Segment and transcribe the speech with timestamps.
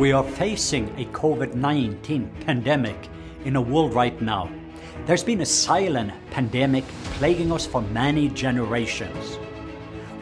[0.00, 3.10] We are facing a COVID 19 pandemic
[3.44, 4.48] in the world right now,
[5.04, 6.84] there's been a silent pandemic
[7.18, 9.38] plaguing us for many generations.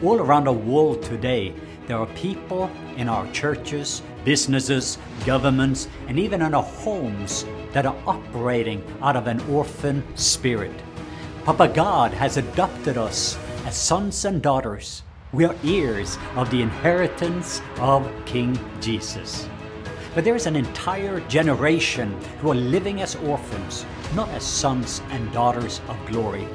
[0.03, 1.53] All around the world today,
[1.87, 7.95] there are people in our churches, businesses, governments, and even in our homes that are
[8.05, 10.75] operating out of an orphan spirit.
[11.45, 15.03] Papa God has adopted us as sons and daughters.
[15.31, 19.47] We are heirs of the inheritance of King Jesus.
[20.15, 25.31] But there is an entire generation who are living as orphans, not as sons and
[25.31, 26.47] daughters of glory.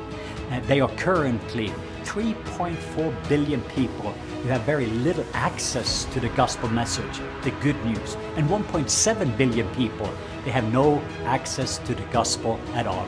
[0.51, 4.13] And they are currently 3.4 billion people
[4.43, 9.69] who have very little access to the gospel message, the good news, and 1.7 billion
[9.75, 10.11] people
[10.45, 13.07] they have no access to the gospel at all.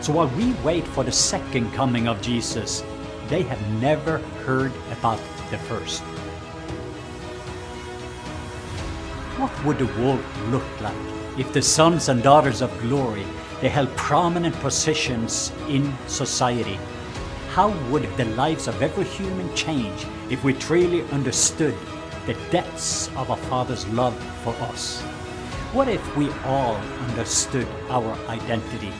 [0.00, 2.84] So while we wait for the second coming of Jesus,
[3.28, 5.18] they have never heard about
[5.50, 6.04] the first.
[9.42, 10.94] What would the world look like
[11.36, 13.26] if the sons and daughters of glory
[13.60, 16.78] they held prominent positions in society?
[17.50, 21.74] How would the lives of every human change if we truly understood
[22.24, 25.00] the depths of our Father's love for us?
[25.72, 26.76] What if we all
[27.08, 28.92] understood our identity?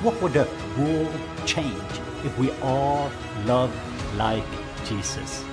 [0.00, 1.92] What would the world change
[2.24, 3.10] if we all
[3.44, 3.76] loved
[4.16, 4.48] like
[4.86, 5.44] Jesus?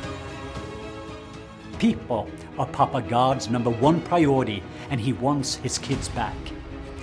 [1.80, 2.30] People
[2.60, 6.36] are Papa God's number one priority, and He wants His kids back.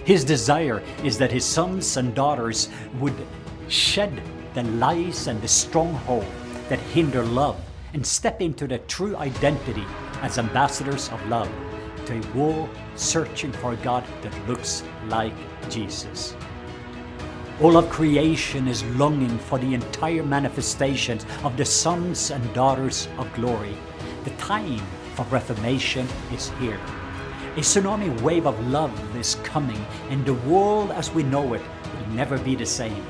[0.05, 2.69] His desire is that His sons and daughters
[3.01, 3.27] would
[3.69, 4.23] shed
[4.55, 6.27] the lies and the stronghold
[6.69, 7.61] that hinder love
[7.95, 9.84] and step into their true identity
[10.22, 11.50] as ambassadors of love
[12.05, 15.34] to a world searching for a God that looks like
[15.69, 16.37] Jesus.
[17.61, 23.33] All of creation is longing for the entire manifestations of the sons and daughters of
[23.34, 23.77] glory.
[24.25, 24.83] The time
[25.16, 26.78] for reformation is here.
[27.56, 32.15] A tsunami wave of love is coming, and the world as we know it will
[32.15, 33.03] never be the same.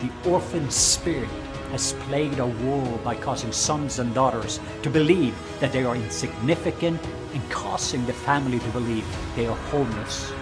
[0.00, 1.28] The orphan spirit
[1.70, 7.00] has plagued our world by causing sons and daughters to believe that they are insignificant
[7.32, 10.32] and causing the family to believe they are homeless.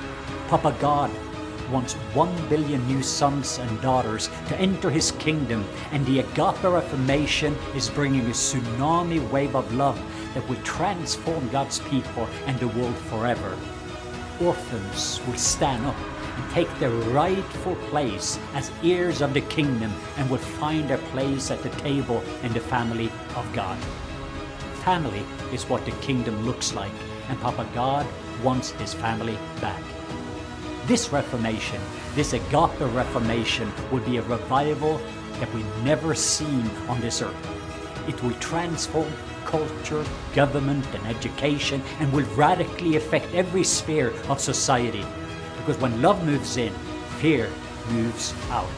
[0.49, 1.11] Papa God
[1.71, 7.55] wants one billion new sons and daughters to enter his kingdom, and the Agape Reformation
[7.75, 10.01] is bringing a tsunami wave of love
[10.35, 13.57] that will transform God's people and the world forever.
[14.41, 15.97] Orphans will stand up
[16.37, 21.51] and take their rightful place as heirs of the kingdom and will find their place
[21.51, 23.79] at the table in the family of God.
[24.85, 26.93] Family is what the kingdom looks like,
[27.29, 28.07] and Papa God
[28.43, 29.83] wants his family back.
[30.87, 31.81] This Reformation,
[32.15, 35.01] this Agape Reformation, will be a revival
[35.41, 38.09] that we've never seen on this earth.
[38.09, 39.11] It will transform
[39.45, 45.05] culture, government, and education and will radically affect every sphere of society.
[45.57, 46.73] Because when love moves in,
[47.19, 47.51] fear
[47.91, 48.69] moves out.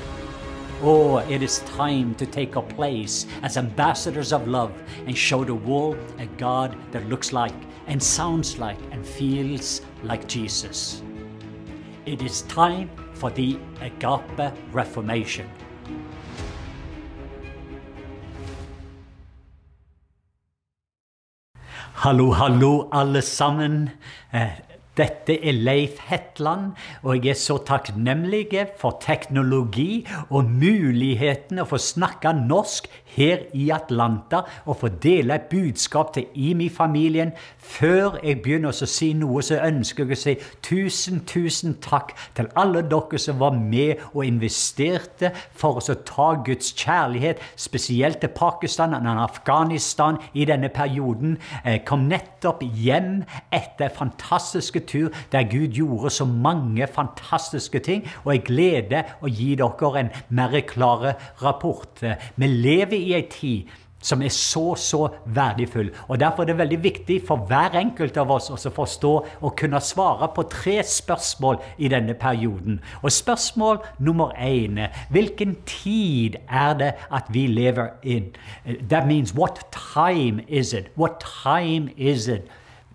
[0.83, 4.73] Oh, it is time to take our place as ambassadors of love
[5.07, 7.55] and show the world a God that looks like
[7.87, 11.03] and sounds like and feels like Jesus.
[12.05, 15.49] It is time for the Agape Reformation.
[22.05, 23.91] Hallo, hallo, alle sammen.
[24.31, 24.49] Eh,
[24.97, 28.49] Dette er Leif Hetland, og jeg er så takknemlig
[28.81, 35.49] for teknologi og muligheten å få snakke norsk her i Atlanta og få dele et
[35.51, 37.33] budskap til IMI-familien.
[37.59, 40.35] Før jeg begynner å si noe, så ønsker jeg å si
[40.65, 46.73] tusen, tusen takk til alle dere som var med og investerte for å ta Guds
[46.77, 51.37] kjærlighet, spesielt til Pakistan og Afghanistan i denne perioden.
[51.65, 58.07] Jeg kom nettopp hjem etter fantastiske tur der Gud gjorde så mange fantastiske ting.
[58.25, 62.05] Og jeg gleder å gi dere en mer klare rapport.
[62.37, 63.75] Vi lever i ei tid
[64.07, 65.91] som er så, så verdifull.
[66.09, 69.81] Og Derfor er det veldig viktig for hver enkelt av oss å forstå og kunne
[69.83, 72.81] svare på tre spørsmål i denne perioden.
[73.03, 74.79] Og spørsmål nummer én
[75.11, 78.35] Hvilken tid er det at vi lever in?
[78.91, 80.93] That means what time is it?
[80.97, 82.47] What time is it?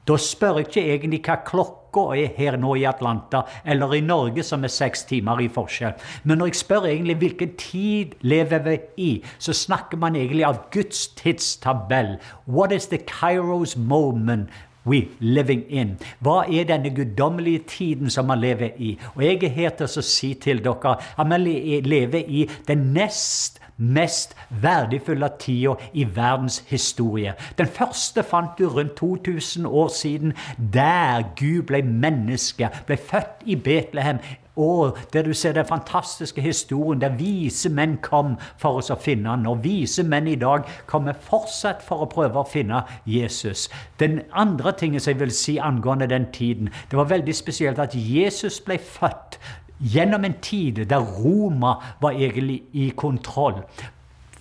[0.08, 4.44] Da spør jeg ikke egentlig hva klokka er her nå i Atlanta, eller i Norge,
[4.44, 5.94] som er seks timer i forskjell.
[6.24, 10.66] Men når jeg spør egentlig hvilken tid lever vi i, så snakker man egentlig av
[10.72, 12.18] Guds tidstabell.
[12.48, 14.50] What is the Kairos moment?
[14.84, 16.00] We living in.
[16.26, 18.96] Hva er denne guddommelige tiden som man lever i?
[19.14, 23.61] Og jeg er her til å si til dere at vi lever i den nest
[23.81, 27.33] mest verdifulle tida i verdens historie.
[27.57, 30.33] Den første fant du rundt 2000 år siden,
[30.74, 34.22] der Gud ble menneske, ble født i Betlehem
[34.56, 39.30] og der du ser den fantastiske historien der vise menn kom for oss å finne
[39.31, 39.48] han.
[39.48, 43.69] Og vise menn i dag kommer fortsatt for å prøve å finne Jesus.
[44.00, 47.95] Den andre tingen som jeg vil si angående den tiden, det var veldig spesielt at
[47.95, 49.39] Jesus ble født
[49.81, 53.63] gjennom en tid der Roma var egentlig i kontroll.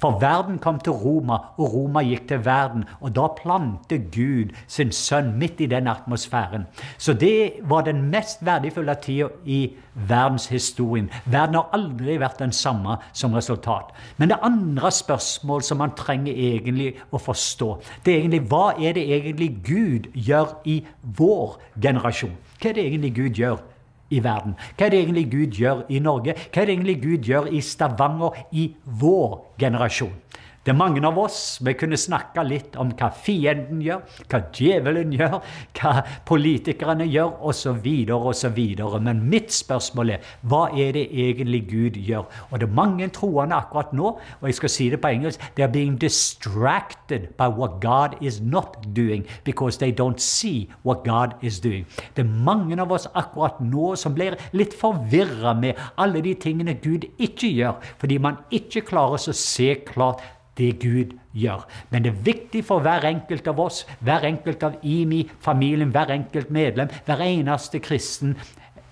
[0.01, 2.87] For verden kom til Roma, og Roma gikk til verden.
[3.05, 6.65] Og da plantet Gud sin sønn midt i den atmosfæren.
[6.99, 11.11] Så det var den mest verdifulle tida i verdenshistorien.
[11.27, 13.93] Verden har aldri vært den samme som resultat.
[14.17, 18.97] Men det andre spørsmål som man trenger egentlig å forstå, det er egentlig hva er
[18.97, 22.33] det egentlig Gud gjør i vår generasjon?
[22.57, 23.61] Hva er det egentlig Gud gjør
[24.11, 24.57] i verden.
[24.77, 26.35] Hva er det egentlig Gud gjør i Norge?
[26.51, 28.71] Hva er det egentlig Gud gjør i Stavanger i
[29.01, 30.15] vår generasjon?
[30.71, 35.17] Det er mange av oss vi kunne snakka litt om hva fienden gjør, hva djevelen
[35.17, 35.33] gjør,
[35.75, 38.61] hva politikerne gjør, osv., osv.
[39.03, 42.31] Men mitt spørsmål er hva er det egentlig Gud gjør?
[42.53, 45.67] Og det er mange troende akkurat nå, og jeg skal si det på engelsk they
[45.67, 51.35] are being distracted by what God is not doing because they don't see what God
[51.43, 51.83] is doing.
[52.15, 56.79] Det er mange av oss akkurat nå som blir litt forvirra med alle de tingene
[56.79, 60.23] Gud ikke gjør, fordi man ikke klarer å se klart
[60.59, 61.67] det Gud gjør.
[61.91, 66.13] Men det er viktig for hver enkelt av oss, hver enkelt av IMI, familien, hver
[66.15, 68.37] enkelt medlem, hver eneste kristen,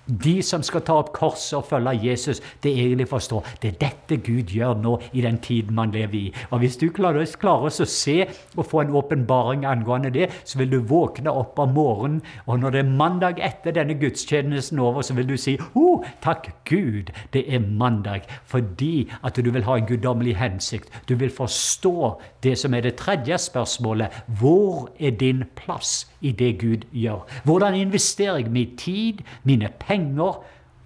[0.09, 3.79] de som skal ta opp korset og følge Jesus, det er egentlig forstå det er
[3.83, 6.33] dette Gud gjør nå i den tiden man lever i.
[6.51, 8.17] Og Hvis du klarer, klarer å se
[8.57, 12.75] og få en åpenbaring angående det, så vil du våkne opp om morgenen, og når
[12.75, 17.45] det er mandag etter denne gudstjenesten over, så vil du si oh, takk Gud, det
[17.47, 18.27] er mandag.
[18.45, 20.93] Fordi at du vil ha en guddommelig hensikt.
[21.09, 24.23] Du vil forstå det som er det tredje spørsmålet.
[24.41, 27.27] Hvor er din plass i det Gud gjør?
[27.45, 29.98] Hvordan investerer jeg min tid, mine penger?
[29.99, 30.39] Penger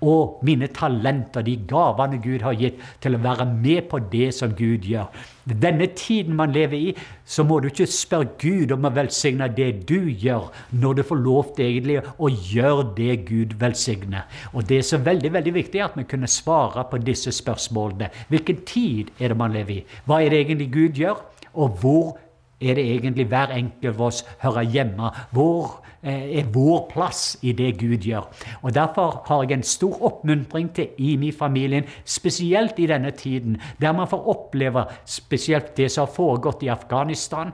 [0.02, 4.50] og mine talenter, de gavene Gud har gitt, til å være med på det som
[4.58, 5.12] Gud gjør.
[5.46, 6.88] Denne tiden man lever i,
[7.22, 11.22] så må du ikke spørre Gud om å velsigne det du gjør, når du får
[11.22, 14.26] lov til egentlig å gjøre det Gud velsigner.
[14.50, 18.10] Og det er så veldig veldig viktig at vi kunne svare på disse spørsmålene.
[18.32, 19.86] Hvilken tid er det man lever i?
[20.10, 21.22] Hva er det egentlig Gud gjør?
[21.52, 22.16] Og hvor
[22.62, 25.10] er det egentlig hver enkelt av oss hører hjemme?
[25.34, 28.24] Hvor Eh, er vår plass i det Gud gjør.
[28.62, 34.08] Og Derfor har jeg en stor oppmuntring til IMI-familien, spesielt i denne tiden, der man
[34.08, 37.52] får oppleve spesielt det som har foregått i Afghanistan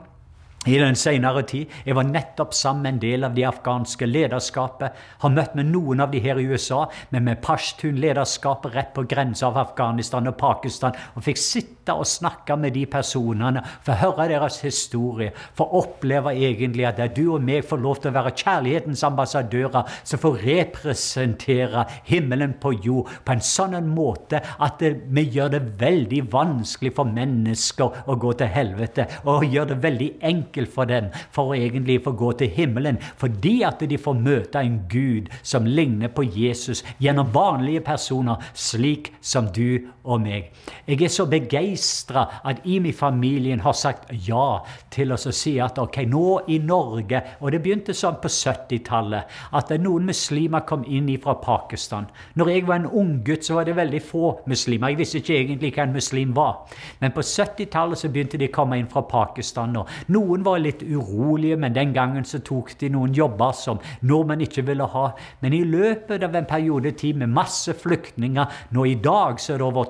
[0.69, 1.71] i den senere tid.
[1.85, 4.95] Jeg var nettopp sammen med en del av de afghanske lederskapet.
[5.23, 9.49] Har møtt med noen av de her i USA, men med Pashtun-lederskapet rett på grensa
[9.49, 10.97] av Afghanistan og Pakistan.
[11.15, 15.33] Og fikk sitte og snakke med de personene, få høre deres historie.
[15.57, 20.21] Få oppleve egentlig at du og meg får lov til å være kjærlighetens ambassadører som
[20.21, 26.21] får representere himmelen på jord på en sånn måte at det, vi gjør det veldig
[26.31, 31.09] vanskelig for mennesker å gå til helvete, og gjør det veldig enkelt enkelt for dem
[31.31, 35.65] for å egentlig få gå til himmelen, fordi at de får møte en Gud som
[35.65, 40.51] ligner på Jesus gjennom vanlige personer, slik som du og meg.
[40.87, 44.61] Jeg er så begeistra at IMI-familien har sagt ja
[44.91, 49.29] til oss å si at ok, nå i Norge Og det begynte sånn på 70-tallet
[49.55, 52.07] at noen muslimer kom inn fra Pakistan.
[52.37, 54.91] Når jeg var en unggutt, så var det veldig få muslimer.
[54.91, 56.75] Jeg visste ikke egentlig hva en muslim var.
[56.99, 59.75] Men på 70-tallet så begynte de å komme inn fra Pakistan.
[59.79, 63.79] og Noen noen var litt urolige, men den gangen så tok de noen jobber som
[64.01, 65.11] nordmenn ikke ville ha.
[65.41, 69.59] Men i løpet av en periode tid med masse flyktninger Nå i dag så er
[69.59, 69.89] det over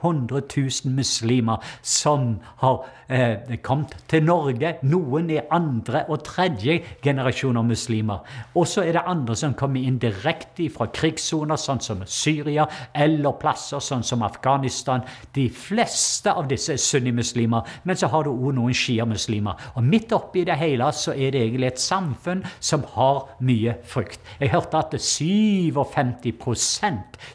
[0.00, 4.74] 200 000 muslimer som har eh, kommet til Norge.
[4.82, 8.24] Noen er andre og tredje generasjoner muslimer.
[8.54, 13.36] Og så er det andre som kommer inn direkte fra krigssoner, sånn som Syria, eller
[13.40, 15.04] plasser sånn som Afghanistan.
[15.34, 19.54] De fleste av disse er sunnimuslimer, men så har du òg noen sjiamuslimer.
[19.76, 24.20] Og midt oppi det hele så er det egentlig et samfunn som har mye frykt.
[24.40, 25.58] Jeg hørte at 57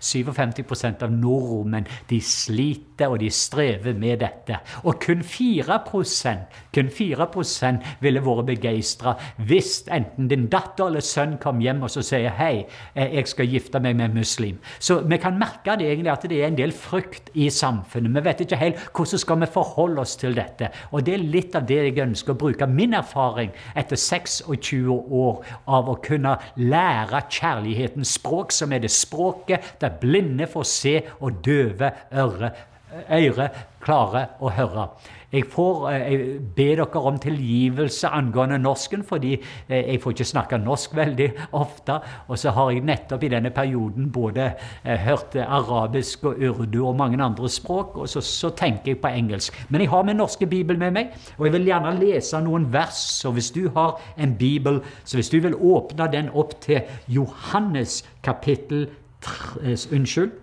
[0.04, 4.60] 57% av nordmenn de sliter slit og de strever med dette.
[4.84, 9.16] Og kun 4% kun 4% ville vært begeistra
[9.48, 13.50] hvis enten din datter eller sønn kom hjem og så sier hei, eh, jeg skal
[13.50, 14.60] gifte meg med en muslim.
[14.80, 18.14] Så vi kan merke det egentlig at det er en del frykt i samfunnet.
[18.14, 20.70] Vi vet ikke helt hvordan skal vi forholde oss til dette.
[20.92, 25.42] Og det er litt av det jeg ønsker å bruke min erfaring etter 26 år
[25.68, 31.42] av å kunne lære kjærlighetens språk, som er det språket der blinde får se og
[31.46, 32.54] døve øre
[33.10, 33.50] øre
[33.84, 34.88] klarer å høre.
[35.34, 40.28] Jeg, får, eh, jeg ber dere om tilgivelse angående norsken, fordi eh, jeg får ikke
[40.30, 41.98] snakke norsk veldig ofte.
[42.28, 44.52] Og så har jeg nettopp i denne perioden både
[44.84, 49.10] eh, hørt arabisk og urdu og mange andre språk, og så, så tenker jeg på
[49.10, 49.58] engelsk.
[49.70, 53.02] Men jeg har min norske bibel med meg, og jeg vil gjerne lese noen vers.
[53.24, 58.04] Så hvis du har en bibel, så hvis du vil åpne den opp til Johannes
[58.22, 58.86] kapittel
[59.64, 60.43] Unnskyld.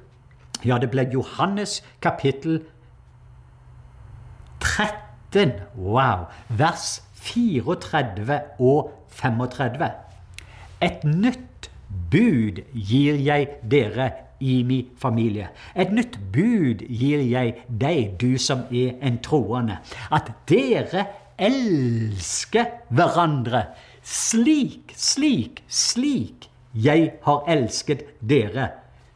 [0.64, 2.60] Ja, det ble Johannes kapittel
[4.60, 5.52] 13.
[5.76, 6.26] Wow!
[6.48, 9.90] Vers 34 og 35.
[10.80, 11.70] Et nytt
[12.10, 15.50] bud gir jeg dere i min familie.
[15.76, 19.80] Et nytt bud gir jeg deg, du som er en troende.
[20.12, 21.06] At dere
[21.40, 23.64] elsker hverandre
[24.04, 28.68] slik, slik, slik jeg har elsket dere.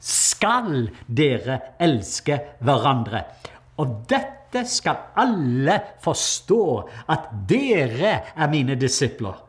[0.04, 3.24] Skal dere elske hverandre.
[3.80, 6.64] Og dette skal alle forstå
[7.10, 9.40] at dere er mine disipler.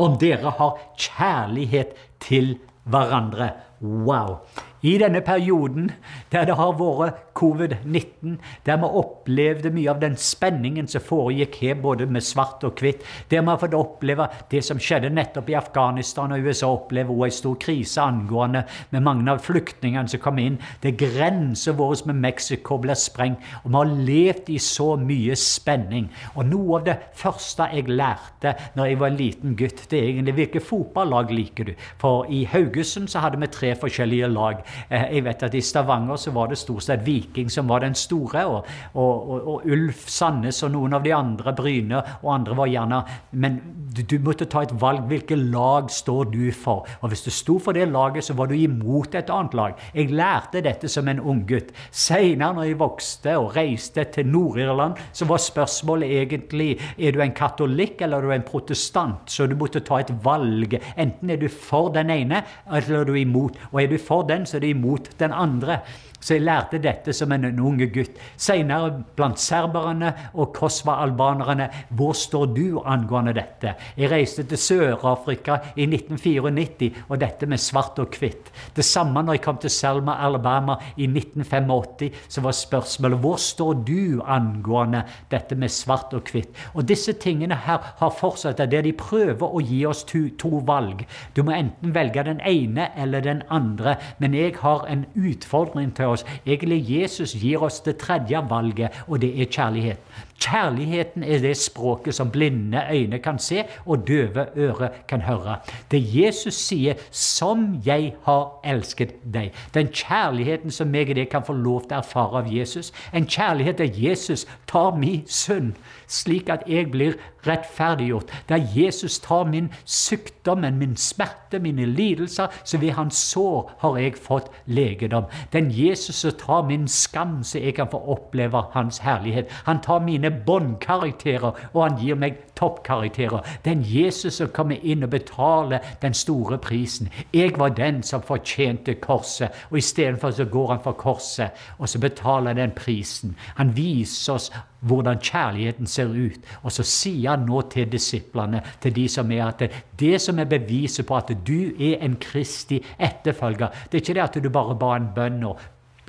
[0.00, 2.56] Om dere har kjærlighet til
[2.90, 3.52] hverandre.
[3.80, 4.40] Wow!
[4.82, 5.90] I denne perioden
[6.32, 11.74] der det har vært covid-19, der vi opplevde mye av den spenningen som foregikk her,
[11.80, 15.56] både med svart og hvitt, der vi har fått oppleve det som skjedde nettopp i
[15.58, 20.40] Afghanistan, og USA opplever også en stor krise angående med mange av flyktningene som kom
[20.40, 25.36] inn, der grensa vår med Mexico ble sprengt, og vi har levd i så mye
[25.36, 26.08] spenning.
[26.36, 30.08] Og noe av det første jeg lærte når jeg var en liten gutt, det er
[30.14, 31.74] egentlig hvilke fotballag liker du?
[32.00, 34.62] For i Haugesund så hadde vi tre forskjellige lag.
[34.88, 37.94] Eh, jeg vet at I Stavanger så var det stort sett Viking som var den
[37.94, 42.56] store, og, og, og, og Ulf Sandnes og noen av de andre, Bryne og andre
[42.56, 43.00] var gjerne
[43.32, 43.60] Men
[43.90, 45.06] du, du, måtte ta et valg.
[45.10, 46.86] Hvilket lag står du for?
[47.00, 49.80] Og Hvis du sto for det laget, så var du imot et annet lag.
[49.94, 51.72] Jeg lærte dette som en unggutt.
[51.90, 57.34] Seinere, når jeg vokste og reiste til Nord-Irland, så var spørsmålet egentlig er du en
[57.34, 59.26] katolikk eller er du en protestant.
[59.30, 60.78] Så du måtte ta et valg.
[60.96, 63.58] Enten er du for den ene, eller er du imot.
[63.72, 65.78] Og er du for den, så er du imot den andre.
[66.20, 68.18] Så jeg lærte dette som en, en unge gutt.
[68.36, 71.68] Senere blant serberne og kosva-albanerne.
[71.96, 73.74] Hvor står du angående dette?
[73.96, 78.50] Jeg reiste til Sør-Afrika i 1994, og dette med svart og hvitt.
[78.76, 83.80] Det samme når jeg kom til Selma, Alabama i 1985, så var spørsmålet hvor står
[83.88, 86.52] du angående dette med svart og hvitt?
[86.74, 91.06] Og disse tingene her har fortsatt der de prøver å gi oss to, to valg.
[91.36, 96.09] Du må enten velge den ene eller den andre, men jeg har en utfordring til
[96.10, 96.24] oss.
[96.46, 99.98] Egentlig Jesus gir oss det tredje valget, og det er kjærlighet.
[100.40, 105.56] Kjærligheten er det språket som blinde øyne kan se, og døve ører kan høre.
[105.90, 109.52] Det Jesus sier 'som jeg har elsket deg'.
[109.74, 112.92] Den kjærligheten som meg og deg kan få lov til å erfare av Jesus.
[113.14, 115.72] En kjærlighet der Jesus tar min synd,
[116.10, 117.14] slik at jeg blir
[117.46, 118.32] rettferdiggjort.
[118.48, 124.18] Der Jesus tar min sykdom, min smerte, mine lidelser, så ved hans sår har jeg
[124.18, 125.24] fått legedom.
[125.52, 129.50] Den Jesus som tar min skam, så jeg kan få oppleve hans herlighet.
[129.64, 133.40] Han tar mine båndkarakterer, og han gir meg toppkarakterer.
[133.64, 137.08] Den Jesus som kommer inn og betaler den store prisen.
[137.34, 141.98] Jeg var den som fortjente korset, og istedenfor så går han for korset, og så
[141.98, 143.36] betaler han den prisen.
[143.56, 144.50] Han viser oss
[144.80, 146.46] hvordan kjærligheten ser ut.
[146.62, 149.66] Og så sier han nå til disiplene, til de som er at
[150.00, 154.24] det, som er beviset på at du er en Kristi etterfølger, det er ikke det
[154.28, 155.60] at du bare ba en bønn og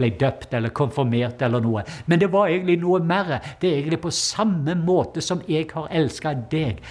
[0.01, 1.85] ble døpt eller konfirmert eller noe.
[2.09, 3.37] Men det var egentlig noe mer.
[3.61, 6.81] Det er egentlig på samme måte som jeg har elska deg.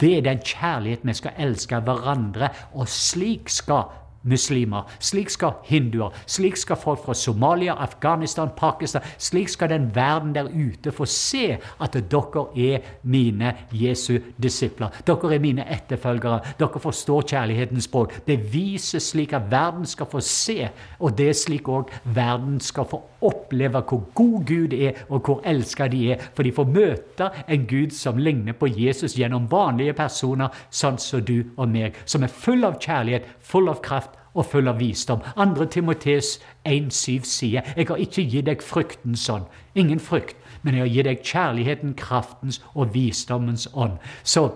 [0.00, 3.86] Det er den kjærligheten vi skal elske hverandre, og slik skal
[4.26, 4.86] muslimer.
[5.00, 6.14] Slik skal hinduer.
[6.26, 11.56] Slik skal folk fra Somalia, Afghanistan, Pakistan Slik skal den verden der ute få se
[11.80, 14.88] at dere er mine Jesu disipler.
[15.06, 16.40] Dere er mine etterfølgere.
[16.58, 18.14] Dere forstår kjærlighetens språk.
[18.26, 20.68] Bevises slik at verden skal få se,
[20.98, 25.40] og det er slik òg verden skal få oppleve hvor god Gud er, og hvor
[25.44, 26.28] elska de er.
[26.34, 31.24] For de får møte en Gud som ligner på Jesus gjennom vanlige personer, sånn som
[31.24, 35.24] du og meg, som er full av kjærlighet, full av kraft og full av visdom.
[35.36, 35.64] 2.
[35.72, 36.36] Timotes
[36.68, 39.48] 1,7 sier, 'Jeg har ikke gitt deg fryktens ånd'.
[39.74, 43.98] Ingen frykt, men jeg har gitt deg kjærligheten, kraftens og visdommens ånd.
[44.24, 44.50] Så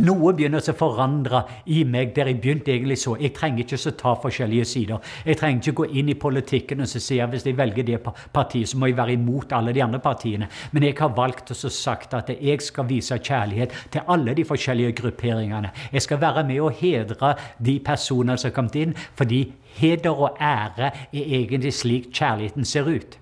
[0.00, 1.42] noe begynner å forandre
[1.74, 3.16] i meg der jeg begynte egentlig så.
[3.20, 5.12] Jeg trenger ikke å ta forskjellige sider.
[5.26, 8.00] Jeg trenger ikke gå inn i politikken og så si at hvis jeg velger det
[8.32, 10.48] partiet, så må jeg være imot alle de andre partiene.
[10.72, 14.96] Men jeg har valgt og sagt at jeg skal vise kjærlighet til alle de forskjellige
[15.02, 15.72] grupperingene.
[15.92, 19.44] Jeg skal være med og hedre de personene som har kommet inn, fordi
[19.80, 23.19] heder og ære er egentlig slik kjærligheten ser ut.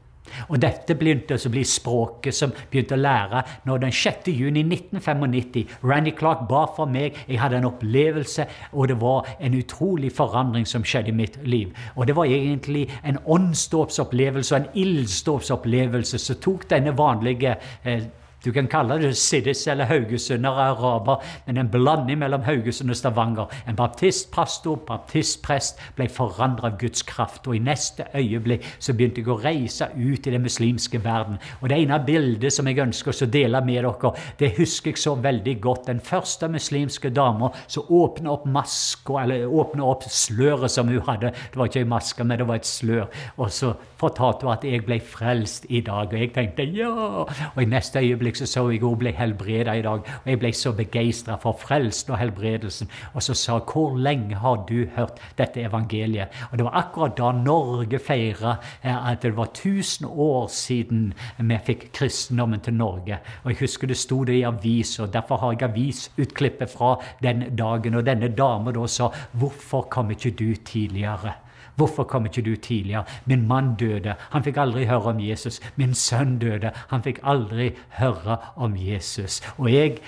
[0.49, 4.31] Og dette begynte å bli språket som begynte å lære når den 6.
[4.33, 7.17] juni 1995 Randy Clark ba for meg.
[7.29, 11.75] Jeg hadde en opplevelse, og det var en utrolig forandring som skjedde i mitt liv.
[11.97, 18.09] Og det var egentlig en åndsdåpsopplevelse og en ildsdåpsopplevelse som tok denne vanlige eh,
[18.45, 22.97] du kan kalle det Siddis eller haugesunder og araber, men en blanding mellom Haugesund og
[22.97, 23.51] Stavanger.
[23.69, 27.49] En baptistpastor, baptistprest, ble forandret av Guds kraft.
[27.51, 31.41] Og i neste øyeblikk så begynte jeg å reise ut i den muslimske verden.
[31.61, 35.17] Og det ene bildet som jeg ønsker å dele med dere, det husker jeg så
[35.19, 35.89] veldig godt.
[35.91, 41.35] Den første muslimske dama som åpna opp maska, eller åpna opp sløret som hun hadde.
[41.35, 43.11] Det var ikke ei maske, men det var et slør.
[43.37, 46.07] Og så fortalte hun at jeg ble frelst i dag.
[46.07, 47.27] Og jeg tenkte ja!
[47.27, 50.03] Og i neste øyeblikk øyeblikk så jeg hun ble helbreda i dag.
[50.25, 52.91] Og jeg ble så begeistra for frelsen og helbredelsen.
[53.15, 56.29] Og så sa hvor lenge har du hørt dette evangeliet?
[56.51, 61.59] Og det var akkurat da Norge feira eh, at det var 1000 år siden vi
[61.67, 63.19] fikk kristendommen til Norge.
[63.45, 67.95] Og jeg husker det sto det i avisa, derfor har jeg avisutklippet fra den dagen.
[67.95, 71.48] Og denne dama da sa 'Hvorfor kom ikke du tidligere?'
[71.79, 73.05] Hvorfor kom ikke du tidligere?
[73.25, 74.15] Min mann døde.
[74.31, 75.61] Han fikk aldri høre om Jesus.
[75.77, 76.73] Min sønn døde.
[76.91, 77.69] Han fikk aldri
[78.01, 79.39] høre om Jesus.
[79.59, 79.99] Og jeg,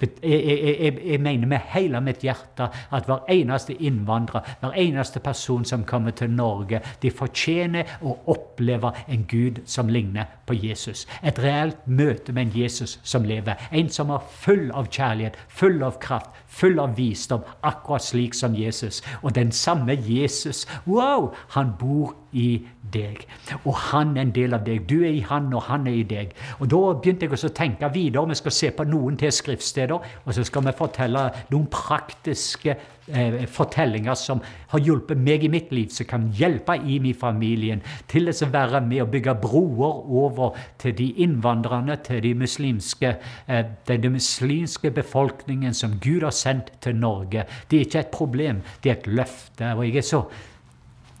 [0.00, 5.64] jeg, jeg, jeg mener med hele mitt hjerte at hver eneste innvandrer, hver eneste person
[5.64, 11.08] som kommer til Norge, de fortjener å oppleve en Gud som ligner på Jesus.
[11.26, 13.58] Et reelt møte med en Jesus som lever.
[13.72, 18.54] En som er full av kjærlighet, full av kraft, full av visdom, akkurat slik som
[18.56, 19.02] Jesus.
[19.22, 23.24] Og den samme Jesus wow, han bor i deg.
[23.64, 24.84] Og han er en del av deg.
[24.88, 26.34] Du er i han, og han er i deg.
[26.60, 28.28] Og Da begynte jeg å tenke videre.
[28.28, 34.14] Vi skal se på noen til skriftsteder, og så skal vi fortelle noen praktiske fortellinger
[34.18, 34.40] som
[34.72, 37.78] har hjulpet meg i mitt liv, som kan hjelpe i min familie
[38.10, 43.16] til å være med å bygge broer over til de innvandrerne, til de muslimske,
[43.46, 47.46] eh, den muslimske befolkningen som Gud har sendt til Norge.
[47.70, 49.76] Det er ikke et problem, det er et løfte.
[49.76, 50.26] og jeg er så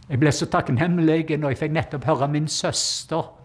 [0.08, 3.35] jeg ble så takknemlig når jeg fikk nettopp høre min søster.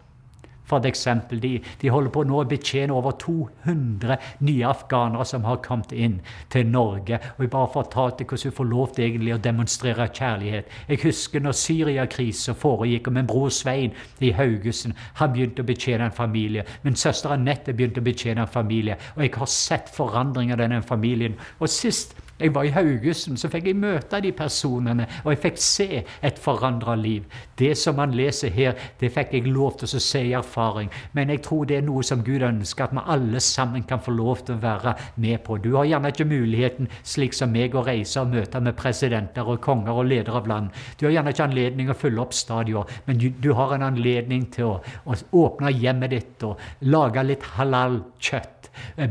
[0.91, 5.91] Eksempel, de, de holder på nå å betjene over 200 nye afghanere som har kommet
[5.91, 6.19] inn
[6.51, 7.19] til Norge.
[7.35, 10.71] Og jeg bare fortalte hvordan hun får lov til å demonstrere kjærlighet.
[10.89, 16.09] Jeg husker når Syriakrisen foregikk, og min bror Svein i Haugesund han begynte å betjene
[16.09, 16.65] en familie.
[16.83, 18.97] Min søster Anette begynte å betjene en familie.
[19.15, 21.37] Og jeg har sett forandringer av denne familien.
[21.59, 25.61] Og sist jeg var i Haugesund, så fikk jeg møte de personene, og jeg fikk
[25.61, 27.25] se et forandra liv.
[27.59, 30.91] Det som man leser her, det fikk jeg lov til å se i erfaring.
[31.17, 34.13] Men jeg tror det er noe som Gud ønsker at vi alle sammen kan få
[34.15, 35.57] lov til å være med på.
[35.61, 39.61] Du har gjerne ikke muligheten, slik som meg, å reise og møte med presidenter og
[39.63, 40.71] konger og ledere av land.
[40.97, 44.47] Du har gjerne ikke anledning å fylle opp stadion, men du, du har en anledning
[44.53, 44.73] til å,
[45.05, 48.61] å åpne hjemmet ditt og lage litt halal kjøtt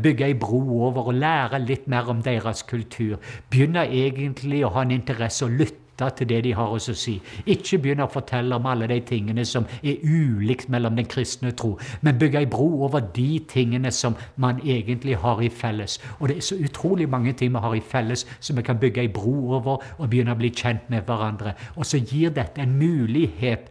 [0.02, 3.19] bygge ei bro over og lære litt mer om deres kultur.
[3.50, 7.18] Begynne egentlig å ha en interesse og lytte til det de har å si.
[7.44, 11.74] Ikke begynne å fortelle om alle de tingene som er ulikt mellom den kristne tro,
[12.00, 15.98] men bygge ei bro over de tingene som man egentlig har i felles.
[16.18, 19.04] Og det er så utrolig mange ting vi har i felles som vi kan bygge
[19.04, 21.54] ei bro over og begynne å bli kjent med hverandre.
[21.76, 23.68] Og så gir dette en mulighet.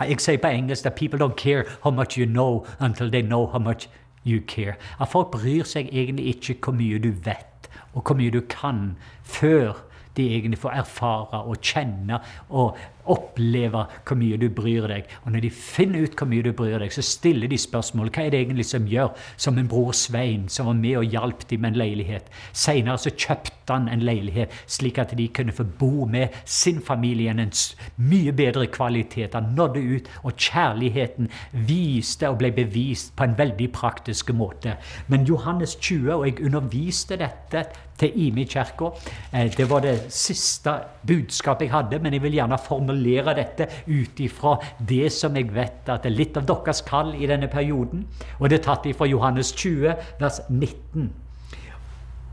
[0.00, 3.46] Jeg sier på engelsk at people don't care how much you know until they know
[3.46, 3.88] how much
[4.24, 4.74] you care.
[5.00, 7.46] At folk bryr seg egentlig ikke hvor mye du vet,
[7.92, 9.82] og hvor mye du kan, før
[10.16, 12.76] de egentlig får erfare og kjenne og
[13.10, 15.08] oppleve hvor mye du bryr deg.
[15.24, 18.26] Og når de finner ut hvor mye du bryr deg, så stiller de spørsmål hva
[18.26, 21.64] er det egentlig som gjør, som en bror Svein som var med og hjalp dem
[21.64, 22.30] med en leilighet.
[22.52, 27.30] Senere så kjøpte han en leilighet slik at de kunne få bo med sin familie
[27.32, 27.52] en
[27.96, 29.34] mye bedre kvalitet.
[29.34, 31.30] Han nådde ut, og kjærligheten
[31.68, 34.76] viste og ble bevist på en veldig praktisk måte.
[35.08, 37.64] Men Johannes 20, og jeg underviste dette
[37.98, 38.90] til Imi kirka,
[39.32, 40.72] eh, det var det siste
[41.06, 45.52] budskapet jeg hadde, men jeg vil gjerne formulere formulere dette ut ifra det som jeg
[45.54, 48.06] vet at det er litt av deres kall i denne perioden.
[48.38, 51.10] Og det er tatt ifra Johannes 20, vers 19.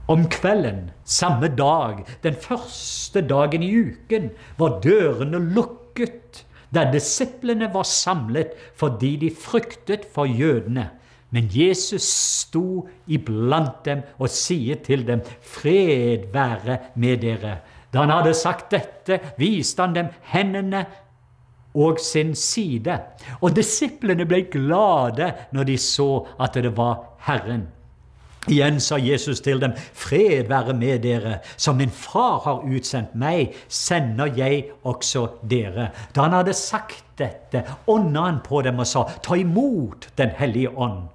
[0.09, 7.85] Om kvelden, samme dag, den første dagen i uken, var dørene lukket, der disiplene var
[7.85, 10.89] samlet fordi de fryktet for jødene.
[11.29, 17.59] Men Jesus sto iblant dem og sier til dem, Fred være med dere.
[17.93, 20.86] Da han hadde sagt dette, viste han dem hendene
[21.73, 22.99] og sin side.
[23.41, 26.10] Og disiplene ble glade når de så
[26.41, 27.67] at det var Herren.
[28.49, 31.39] Igjen sa Jesus til dem, Fred være med dere.
[31.58, 35.89] Som min far har utsendt meg, sender jeg også dere.
[36.15, 40.71] Da han hadde sagt dette, ånda han på dem og sa, ta imot Den hellige
[40.71, 41.10] ånd.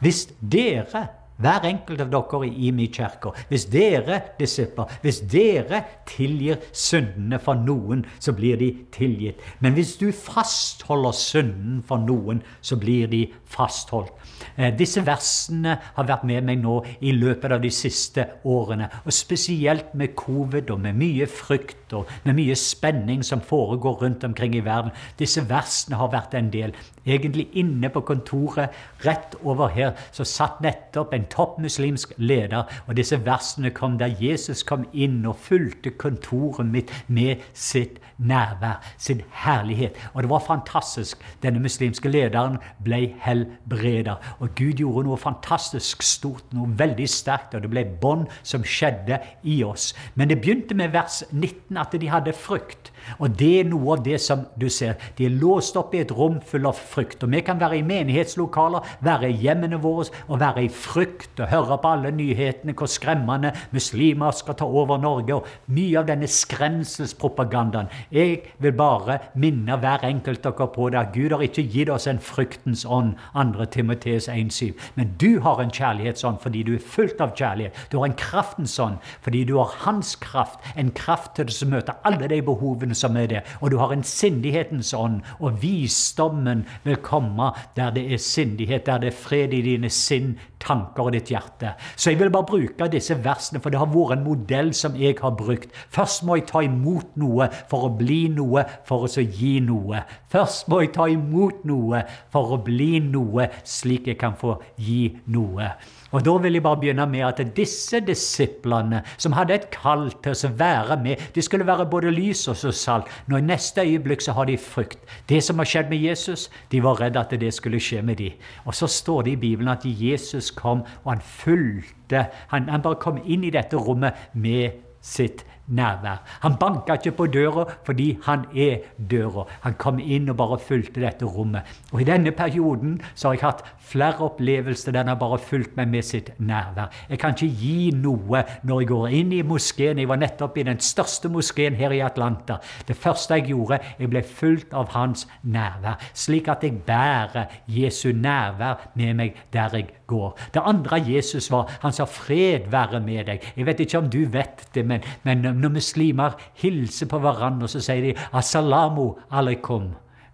[0.00, 1.08] Hvis dere
[1.40, 3.32] hver enkelt av dere i min kirke.
[3.48, 9.40] Hvis dere, disipler, hvis dere tilgir syndene for noen, så blir de tilgitt.
[9.60, 14.12] Men hvis du fastholder synden for noen, så blir de fastholdt.
[14.56, 18.88] Eh, disse versene har vært med meg nå i løpet av de siste årene.
[19.04, 24.24] Og spesielt med covid og med mye frykt og med mye spenning som foregår rundt
[24.24, 24.94] omkring i verden.
[25.18, 26.74] Disse versene har vært en del.
[27.06, 33.16] Egentlig inne på kontoret rett over her så satt nettopp en toppmuslimsk leder, og disse
[33.24, 39.96] versene kom der Jesus kom inn og fulgte kontoret mitt med sitt nærvær, sin herlighet.
[40.14, 41.18] Og det var fantastisk.
[41.42, 44.18] Denne muslimske lederen ble helbreda.
[44.38, 49.20] Og Gud gjorde noe fantastisk stort, noe veldig sterkt, og det ble bånd som skjedde
[49.42, 49.94] i oss.
[50.14, 52.92] Men det begynte med vers 19, at de hadde frykt.
[53.18, 55.00] Og det er noe av det som du ser.
[55.18, 57.22] De er låst opp i et rom full av frykt.
[57.24, 61.50] Og vi kan være i menighetslokaler, være i hjemmene våre og være i frykt og
[61.50, 66.28] høre på alle nyhetene hvor skremmende muslimer skal ta over Norge, og mye av denne
[66.30, 67.90] skremselspropagandaen.
[68.12, 72.22] Jeg vil bare minne hver enkelt dere på det Gud har ikke gitt oss en
[72.22, 73.64] fryktens ånd, 2.
[73.74, 74.72] Timoteus 1,7.
[74.94, 77.76] Men du har en kjærlighetsånd fordi du er fullt av kjærlighet.
[77.92, 81.94] Du har en kraftens ånd fordi du har Hans kraft, en kraft til å møte
[82.06, 83.42] alle de behovene som er det.
[83.60, 89.02] Og du har en sindighetens ånd, og visdommen vil komme der det er sindighet, der
[89.02, 91.74] det er fred i dine sinn, tanker og ditt hjerte.
[91.96, 95.18] Så jeg vil bare bruke disse versene, for det har vært en modell som jeg
[95.20, 95.72] har brukt.
[95.92, 100.04] Først må jeg ta imot noe for å bli noe, for å gi noe.
[100.32, 105.02] Først må jeg ta imot noe for å bli noe, slik jeg kan få gi
[105.32, 105.74] noe.
[106.10, 110.34] Og Da vil jeg bare begynne med at disse disiplene, som hadde et kall til
[110.34, 113.06] å være med, de skulle være både lys og salt.
[113.26, 114.98] Nå I neste øyeblikk så har de frykt.
[115.28, 118.32] Det som har skjedd med Jesus, de var redd at det skulle skje med dem.
[118.64, 122.98] Og så står det i Bibelen at Jesus kom, og han fulgte Han, han bare
[122.98, 126.20] kom inn i dette rommet med sitt nærvær.
[126.42, 129.46] Han banka ikke på døra fordi han er døra.
[129.64, 131.66] Han kom inn og bare fulgte dette rommet.
[131.92, 135.76] Og I denne perioden så har jeg hatt flere opplevelser der han har bare fulgt
[135.78, 136.90] meg med sitt nærvær.
[137.10, 139.98] Jeg kan ikke gi noe når jeg går inn i moskeen.
[139.98, 142.60] Jeg var nettopp i den største moskeen her i Atlanta.
[142.88, 148.10] Det første jeg gjorde, jeg ble fulgt av hans nærvær, slik at jeg bærer Jesu
[148.14, 150.34] nærvær med meg der jeg går.
[150.54, 153.52] Det andre Jesus var Han sa 'fred være med deg'.
[153.56, 157.80] Jeg vet ikke om du vet det, men, men når muslimer hilser på hverandre, så
[157.80, 159.90] sier de 'assalamu alaikum'.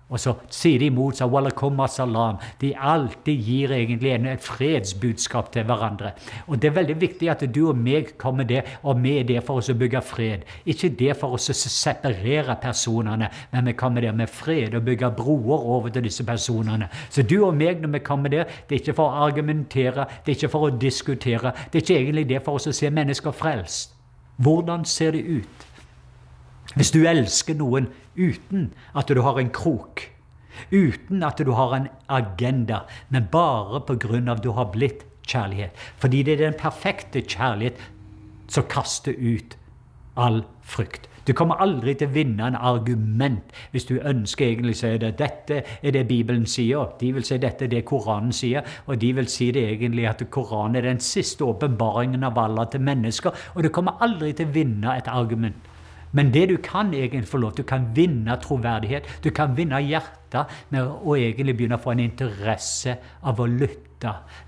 [0.07, 2.39] Og så sier de imot seg 'walakum assalam'.
[2.61, 6.13] De alltid gir egentlig en, et fredsbudskap til hverandre.
[6.47, 9.41] Og Det er veldig viktig at du og meg kommer det, og vi er der
[9.41, 10.47] for oss å bygge fred.
[10.65, 15.11] Ikke det for oss å separere personene, men vi kommer der med fred og bygge
[15.11, 16.89] broer over til disse personene.
[17.11, 20.33] Så du og meg, når vi kommer der, det er ikke for å argumentere, det
[20.33, 21.53] er ikke for å diskutere.
[21.73, 23.96] Det er ikke egentlig det for oss å se mennesker frelst.
[24.37, 25.67] Hvordan ser det ut?
[26.77, 30.03] Hvis du elsker noen uten at du har en krok,
[30.73, 35.73] uten at du har en agenda, men bare av at du har blitt kjærlighet.
[35.99, 37.81] Fordi det er den perfekte kjærlighet
[38.49, 39.57] som kaster ut
[40.17, 41.09] all frykt.
[41.27, 45.13] Du kommer aldri til å vinne en argument hvis du ønsker egentlig å si det.
[45.19, 46.93] Dette er det Bibelen sier.
[47.01, 48.67] De vil si dette er det Koranen sier.
[48.87, 52.85] Og de vil si det egentlig at Koranen er den siste åpenbaringen av Allah til
[52.87, 53.35] mennesker.
[53.57, 55.73] Og du kommer aldri til å vinne et argument.
[56.17, 59.09] Men det du kan egentlig få lov til, du kan vinne troverdighet.
[59.25, 63.86] Du kan vinne hjertet med å egentlig begynne å få en interesse av å lytte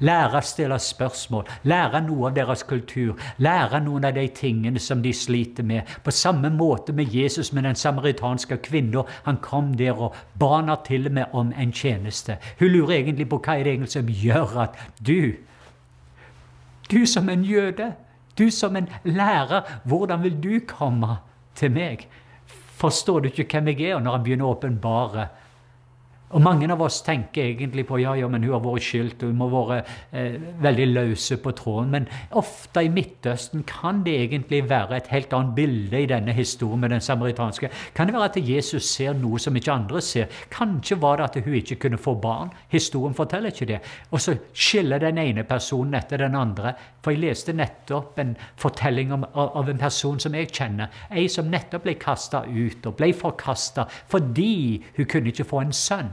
[0.01, 5.03] Lære å stille spørsmål, lære noe av deres kultur, lære noen av de tingene som
[5.03, 5.89] de sliter med.
[6.05, 9.05] På samme måte med Jesus med den samaritanske kvinna.
[9.25, 12.39] Han kom der og ba til og med om en tjeneste.
[12.59, 15.35] Hun lurer egentlig på hva er det egentlig som gjør at du,
[16.91, 17.93] du som en jøde,
[18.39, 21.19] du som en lærer, hvordan vil du komme
[21.55, 22.09] til meg?
[22.79, 24.01] Forstår du ikke hvem jeg er?
[24.01, 25.29] Når han begynner å åpenbare
[26.29, 29.39] og mange av oss tenker egentlig på ja, ja, men hun har vært skyldt, hun
[29.41, 29.79] må være
[30.13, 31.95] eh, veldig løse på tråden.
[31.95, 36.83] Men ofte i Midtøsten kan det egentlig være et helt annet bilde i denne historien
[36.85, 37.71] med den samaritanske.
[37.97, 40.29] Kan det være at Jesus ser noe som ikke andre ser?
[40.53, 42.53] Kanskje var det at hun ikke kunne få barn.
[42.69, 43.81] Historien forteller ikke det.
[44.13, 46.75] Og så skiller den ene personen etter den andre.
[47.01, 50.93] For jeg leste nettopp en fortelling om, av en person som jeg kjenner.
[51.09, 55.73] Ei som nettopp ble kasta ut og ble forkasta fordi hun kunne ikke få en
[55.73, 56.11] sønn.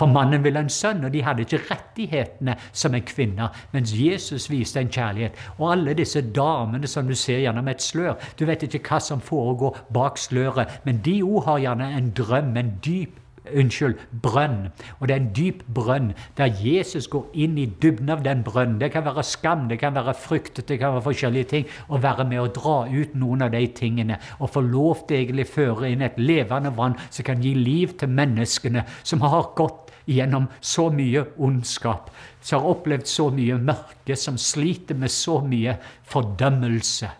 [0.00, 3.50] For mannen ville en sønn, og de hadde ikke rettighetene som en kvinne.
[3.74, 5.36] Mens Jesus viste en kjærlighet.
[5.58, 9.20] Og alle disse damene som du ser gjennom et slør Du vet ikke hva som
[9.20, 13.18] foregår bak sløret, men de òg har gjerne en drøm, en dyp
[13.56, 14.70] unnskyld, brønn.
[14.98, 18.78] Og det er en dyp brønn der Jesus går inn i dybden av den brønnen.
[18.80, 21.68] Det kan være skam, det kan være frykt, det kan være forskjellige ting.
[21.88, 24.20] Å være med å dra ut noen av de tingene.
[24.40, 28.12] Og få lov til egentlig føre inn et levende vann som kan gi liv til
[28.12, 34.38] menneskene som har gått gjennom så mye ondskap, som har opplevd så mye mørke, som
[34.38, 35.76] sliter med så mye
[36.10, 37.10] fordømmelse.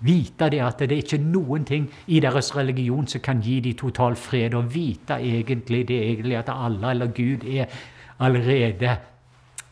[0.00, 3.74] Vite det at det er ikke noen ting i deres religion som kan gi dem
[3.78, 4.54] total fred.
[4.54, 7.66] Og vite egentlig det egentlig at Allah eller Gud er
[8.22, 8.96] allerede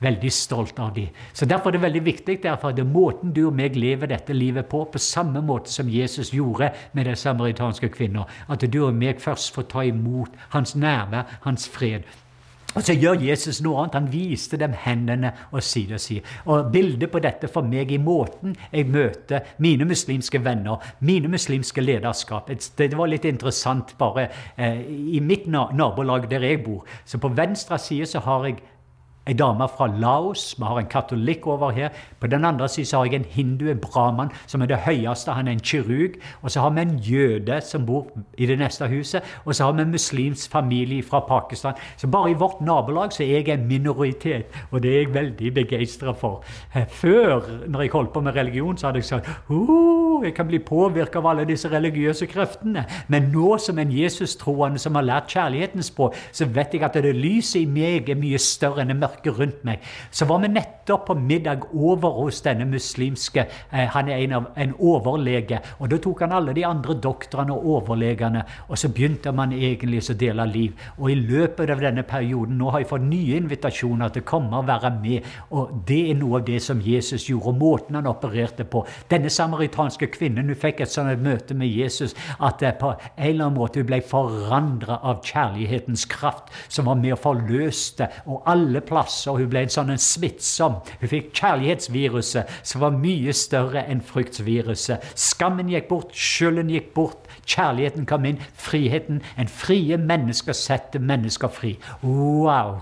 [0.03, 1.09] veldig stolt av dem.
[1.33, 4.69] Så Derfor er det veldig viktig derfor er måten du og meg lever dette livet
[4.69, 8.27] på, på samme måte som Jesus gjorde med den samaritanske kvinna.
[8.49, 12.05] At du og meg først får ta imot hans nærvær, hans fred.
[12.77, 13.97] Og så gjør Jesus noe annet.
[13.97, 16.23] Han viste dem hendene og side og side.
[16.45, 21.81] Og bildet på dette for meg i måten jeg møter mine muslimske venner, mine muslimske
[21.81, 24.83] lederskap Det var litt interessant bare eh,
[25.17, 26.85] i mitt nabolag der jeg bor.
[27.05, 28.61] Så på venstre side så har jeg
[29.27, 30.55] Ei dame fra Laos.
[30.59, 31.89] Vi har en katolikk over her.
[32.21, 35.33] På den andre siden har jeg en hindu, en brahman, som er det høyeste.
[35.33, 36.15] Han er en kirurg.
[36.43, 38.07] Og så har vi en jøde som bor
[38.39, 39.23] i det neste huset.
[39.45, 41.75] Og så har vi en muslimsk familie fra Pakistan.
[41.97, 45.55] Så bare i vårt nabolag så er jeg en minoritet, og det er jeg veldig
[45.55, 46.45] begeistra for.
[46.75, 50.47] Eh, før, når jeg holdt på med religion, så hadde jeg sagt oh, jeg kan
[50.47, 52.87] bli påvirka av alle disse religiøse kreftene.
[53.09, 57.17] Men nå som en Jesus-troende som har lært kjærlighetens språk, så vet jeg at det
[57.17, 59.81] lyset i meg er mye større enn det mørke mørket rundt meg.
[60.11, 64.47] Så var vi nettopp på middag over hos denne muslimske eh, Han er en, av,
[64.57, 65.61] en overlege.
[65.79, 70.03] Og da tok han alle de andre doktorene og overlegene, og så begynte man egentlig
[70.11, 70.73] å dele liv.
[70.99, 74.61] Og i løpet av denne perioden nå har jeg fått nye invitasjoner til å komme
[74.61, 75.25] og være med.
[75.51, 78.85] Og det er noe av det som Jesus gjorde, og måten han opererte på.
[79.11, 83.47] Denne samaritanske kvinnen hun fikk et sånt møte med Jesus at det på en eller
[83.47, 88.09] annen måte hun ble forandra av kjærlighetens kraft, som var med og forløste.
[88.27, 89.39] Og alle plasser plasser.
[89.39, 90.81] Hun ble en sånn en smittsom.
[91.01, 95.07] Hun fikk kjærlighetsviruset, som var mye større enn fryktsviruset.
[95.15, 99.23] Skammen gikk bort, skylden gikk bort, kjærligheten kom inn, friheten.
[99.39, 101.77] En frie mennesker setter mennesker fri.
[102.03, 102.81] Wow!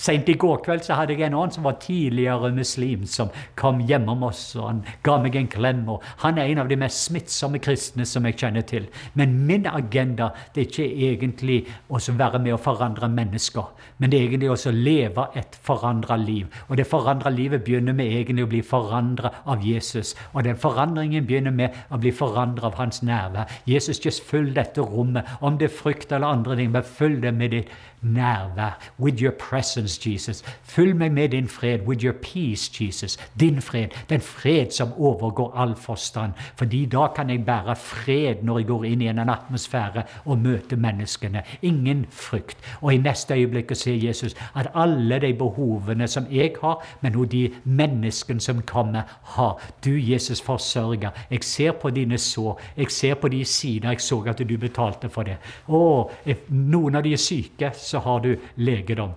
[0.00, 3.28] Seint i går kveld så hadde jeg en annen som var tidligere muslim, som
[3.60, 5.82] kom hjemom oss, og han ga meg en klem.
[5.92, 8.86] og Han er en av de mest smittsomme kristne som jeg kjenner til.
[9.12, 11.58] Men min agenda det er ikke egentlig
[11.92, 16.48] å være med å forandre mennesker, men det er egentlig å leve et forandra liv.
[16.68, 20.14] Og det forandra livet begynner med egentlig å bli forandra av Jesus.
[20.32, 23.52] Og den forandringen begynner med å bli forandra av hans nærvær.
[23.68, 27.34] Jesus, just følg dette rommet, om det er frykt eller andre ting, men følg det
[27.36, 28.92] med ditt nærvær.
[29.00, 30.44] With your presence, Jesus.
[30.62, 31.78] Fyll meg med din fred.
[31.86, 33.18] With your peace, Jesus.
[33.40, 33.88] Din fred.
[34.08, 36.32] Den fred som overgår all forstand.
[36.56, 40.76] Fordi da kan jeg bære fred når jeg går inn i en atmosfære og møter
[40.76, 41.42] menneskene.
[41.62, 42.58] Ingen frykt.
[42.80, 47.30] Og i neste øyeblikk ser Jesus at alle de behovene som jeg har, men også
[47.30, 49.62] de menneskene som kommer, har.
[49.84, 51.10] Du, Jesus, forsørger.
[51.30, 52.60] Jeg ser på dine sår.
[52.76, 53.88] Jeg ser på de sider.
[53.88, 55.36] Jeg så at du betalte for det.
[55.68, 56.10] Å,
[56.48, 59.12] noen av de er syke så har du legedom.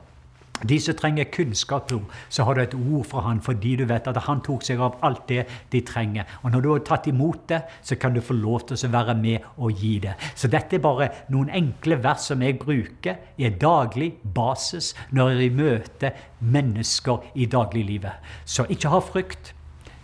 [0.64, 1.92] De som trenger kunnskap,
[2.30, 4.96] så har du et ord fra han fordi du vet at han tok seg av
[5.04, 6.30] alt det de trenger.
[6.44, 9.16] Og når du har tatt imot det, så kan du få lov til å være
[9.20, 10.14] med og gi det.
[10.36, 15.36] Så dette er bare noen enkle vers som jeg bruker i en daglig basis når
[15.42, 18.32] jeg møter mennesker i dagliglivet.
[18.46, 19.54] Så ikke ha frykt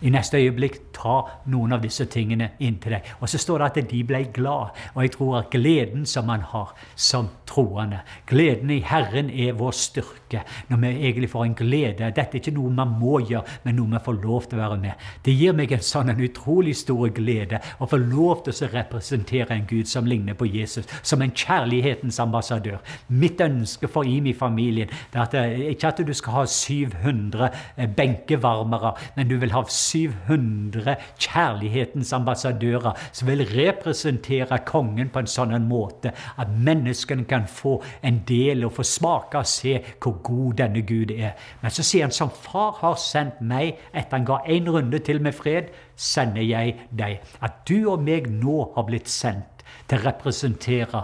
[0.00, 1.16] i neste øyeblikk ta
[1.52, 3.08] noen av disse tingene inn til deg.
[3.20, 4.76] Og så står det at de ble glad.
[4.94, 9.74] Og jeg tror at gleden som man har som troende Gleden i Herren er vår
[9.74, 10.44] styrke.
[10.68, 12.10] Når vi egentlig får en glede.
[12.14, 14.78] Dette er ikke noe man må gjøre, men noe vi får lov til å være
[14.84, 15.06] med.
[15.26, 19.56] Det gir meg en sånn en utrolig stor glede å få lov til å representere
[19.56, 22.78] en Gud som ligner på Jesus, som en kjærlighetens ambassadør.
[23.08, 25.34] Mitt ønske for IMI-familien er at,
[25.72, 27.50] ikke at du skal ha 700
[27.98, 35.54] benkevarmere, men du vil ha 700 kjærlighetens ambassadører som vil representere kongen på en sånn
[35.68, 40.82] måte at menneskene kan få en del og få smake og se hvor god denne
[40.86, 41.32] Gud er.
[41.62, 45.22] Men så sier han som far har sendt meg etter han ga en runde til
[45.22, 45.64] med fred,
[45.96, 47.20] sender jeg deg.
[47.44, 51.00] At du og meg nå har blitt sendt til å representere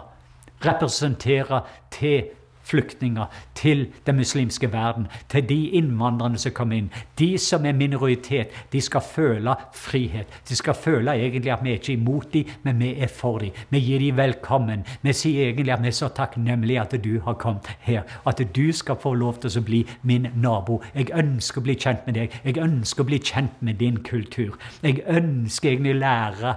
[0.64, 2.30] representere til
[2.66, 6.90] flyktninger til den muslimske verden, til de innvandrerne som kommer inn.
[7.18, 10.30] De som er minoritet, de skal føle frihet.
[10.48, 13.50] De skal føle egentlig at vi er ikke imot dem, men vi er for dem.
[13.70, 14.84] Vi gir dem velkommen.
[15.02, 18.02] Vi sier egentlig at vi er så takknemlige at du har kommet her.
[18.26, 20.80] At du skal få lov til å bli min nabo.
[20.94, 22.40] Jeg ønsker å bli kjent med deg.
[22.44, 24.58] Jeg ønsker å bli kjent med din kultur.
[24.82, 26.56] Jeg ønsker egentlig å lære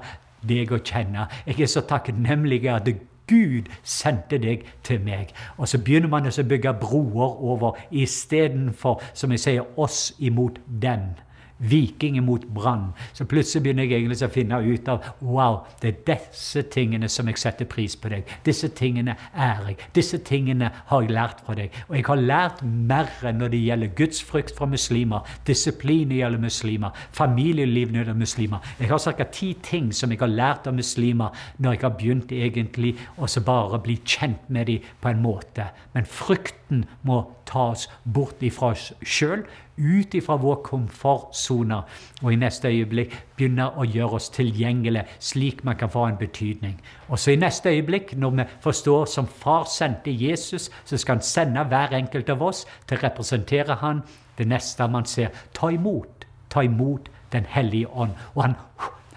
[0.49, 1.27] deg å kjenne.
[1.47, 2.87] Jeg er så takknemlig at
[3.29, 5.33] Gud sendte deg til meg.
[5.57, 11.11] Og så begynner man å bygge broer over istedenfor, som jeg sier, oss imot dem
[11.59, 12.89] viking mot brann.
[13.13, 17.27] Så plutselig begynner jeg egentlig å finne ut av wow, det er disse tingene som
[17.29, 18.29] jeg setter pris på deg.
[18.45, 19.77] Disse tingene er jeg.
[19.95, 21.75] Disse tingene har jeg lært fra deg.
[21.89, 27.93] Og jeg har lært mer når det gjelder gudsfrykt fra muslimer, disiplin gjelder muslimer, familieliv
[27.95, 28.63] gjelder muslimer.
[28.79, 29.27] Jeg har ca.
[29.31, 33.79] ti ting som jeg har lært av muslimer når jeg har begynt egentlig å bare
[33.83, 35.69] bli kjent med dem på en måte.
[35.93, 39.45] Men frykten må tas bort ifra oss sjøl
[39.79, 41.81] ut ifra vår komfortsone
[42.21, 46.77] og i neste øyeblikk begynne å gjøre oss tilgjengelige, slik man kan få en betydning.
[47.07, 51.25] Og så i neste øyeblikk, når vi forstår som far sendte Jesus, så skal han
[51.25, 54.03] sende hver enkelt av oss til å representere han.
[54.37, 58.15] Det neste man ser, ta imot, ta imot Den hellige ånd.
[58.33, 58.55] Og han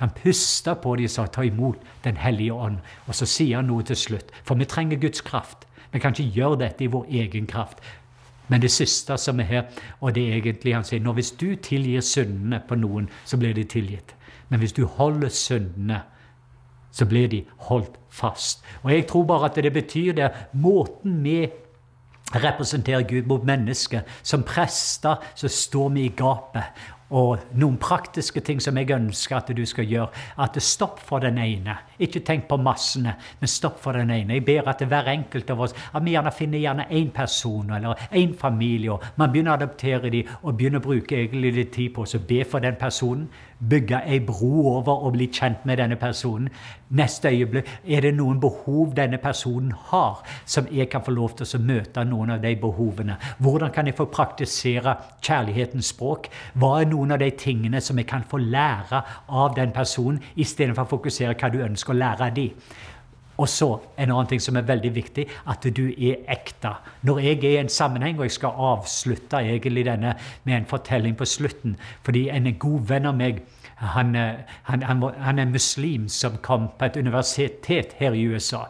[0.03, 2.81] han pusta på dem og sa 'ta imot Den hellige ånd'.
[3.07, 4.33] Og så sier han noe til slutt.
[4.45, 5.67] For vi trenger Guds kraft.
[5.93, 7.79] Vi kan ikke gjøre dette i vår egen kraft.
[8.53, 9.63] Men det siste som er her,
[10.01, 13.57] og det er egentlig han sier når hvis du tilgir syndene på noen, så blir
[13.57, 14.13] de tilgitt.
[14.53, 16.03] Men hvis du holder syndene,
[16.93, 18.61] så blir de holdt fast.
[18.83, 21.47] Og jeg tror bare at det betyr det måten vi
[22.35, 24.05] representerer Gud mot mennesket.
[24.23, 26.85] Som prester så står vi i gapet.
[27.13, 30.09] Og noen praktiske ting som jeg ønsker at du skal gjøre.
[30.41, 31.77] At stopp for den ene.
[32.03, 34.39] Ikke tenk på massene, men stopp for den ene.
[34.39, 38.09] Jeg ber at hver enkelt av oss at vi gjerne finner gjerne én person eller
[38.11, 38.93] én familie.
[38.93, 42.23] og Man begynner å adoptere dem og begynner å bruke egentlig litt tid på å
[42.29, 43.29] be for den personen
[43.69, 46.49] bygge ei bro over og bli kjent med denne personen.
[46.93, 51.47] Neste øyeblikk er det noen behov denne personen har, som jeg kan få lov til
[51.47, 53.17] å møte noen av de behovene.
[53.39, 56.29] Hvordan kan jeg få praktisere kjærlighetens språk?
[56.55, 60.87] Hva er noen av de tingene som jeg kan få lære av den personen, istedenfor
[60.87, 62.57] å fokusere hva du ønsker å lære av dem?
[63.43, 66.77] Og så en annen ting som er veldig viktig, at du er ekte.
[67.03, 70.15] Når jeg er i en sammenheng, og jeg skal avslutte egentlig denne
[70.47, 71.75] med en fortelling på slutten
[72.07, 73.43] Fordi en god venn av meg
[73.83, 74.15] han,
[74.63, 78.69] han, han, han er muslim som kom på et universitet her i USA.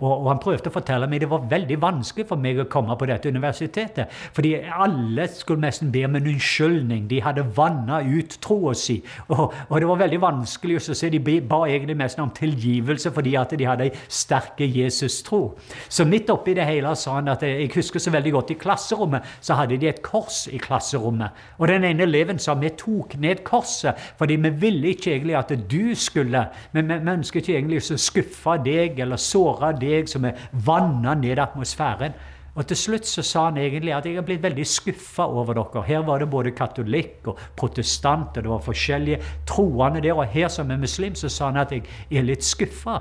[0.00, 2.96] Og, og, han prøvde å fortelle meg det var veldig vanskelig for meg å komme
[2.98, 4.12] på dette universitetet.
[4.34, 7.06] Fordi alle skulle nesten be om en unnskyldning.
[7.10, 8.98] De hadde vanna ut troa si.
[9.28, 11.12] Og, og, det var veldig vanskelig å se.
[11.12, 15.42] De ba egentlig mest om tilgivelse fordi at de hadde ei sterke Jesus-tro.
[15.88, 19.28] Så midt oppi det hele sa han at jeg husker så veldig godt i klasserommet
[19.44, 21.34] så hadde de et kors i klasserommet.
[21.60, 25.52] Og den ene eleven sa vi tok ned korset fordi vi ville ikke egentlig at
[25.70, 26.44] du skulle.
[26.72, 31.42] Men vi ønsker ikke egentlig å skuffe deg eller såre deg som er vanna ned
[31.42, 32.16] atmosfæren.
[32.54, 35.82] Og Til slutt så sa han egentlig at jeg har blitt veldig skuffa over dere.
[35.88, 40.14] Her var det både katolikk og protestant, og det var forskjellige troende der.
[40.14, 41.82] Og her som er muslim, så sa han at jeg
[42.14, 43.00] er litt skuffa.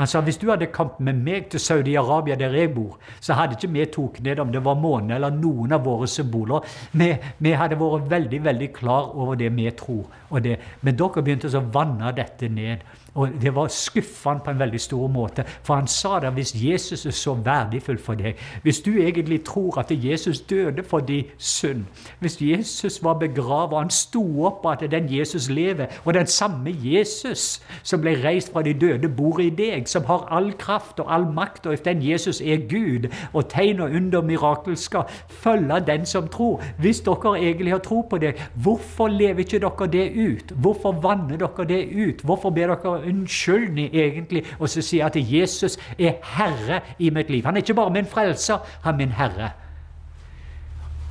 [0.00, 3.58] Han sa hvis du hadde kamp med meg til Saudi-Arabia, der jeg bor, så hadde
[3.58, 6.64] ikke vi tok ned om det var månen eller noen av våre symboler.
[6.96, 10.08] Vi, vi, hadde vært veldig veldig klar over det vi tror.
[10.40, 10.56] Det.
[10.80, 12.86] Men dere begynte å vanne dette ned.
[13.14, 15.44] Og det var skuffende på en veldig stor måte.
[15.62, 19.78] For han sa det hvis Jesus er så verdifull for deg, hvis du egentlig tror
[19.80, 21.84] at Jesus døde for din synd,
[22.20, 26.26] hvis Jesus var begravet og han sto opp og at den Jesus lever, og den
[26.26, 31.00] samme Jesus som ble reist fra de døde, bor i deg, som har all kraft
[31.00, 35.02] og all makt, og hvis den Jesus er Gud, og tegn og under mirakel skal
[35.28, 36.62] følge den som tror.
[36.78, 40.52] Hvis dere egentlig har tro på det, hvorfor lever ikke dere det ut?
[40.56, 42.24] Hvorfor vanner dere det ut?
[42.24, 47.44] Hvorfor ber dere unnskyldning egentlig og så sier at Jesus er herre i mitt liv.
[47.44, 49.50] Han er ikke bare min frelser, han er min herre.